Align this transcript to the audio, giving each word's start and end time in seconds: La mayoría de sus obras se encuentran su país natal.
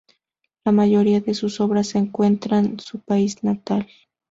La 0.65 0.71
mayoría 0.71 1.21
de 1.21 1.35
sus 1.35 1.61
obras 1.61 1.89
se 1.89 1.99
encuentran 1.99 2.79
su 2.79 3.01
país 3.01 3.43
natal. 3.43 3.87